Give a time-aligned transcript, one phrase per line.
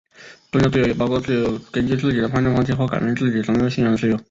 [0.51, 1.21] 宗教自由也包括
[1.71, 4.19] 根据自己的判断放弃或改变自己的宗教信仰的自由。